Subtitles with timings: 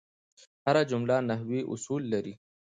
[0.65, 2.33] هره جمله نحوي اصول لري.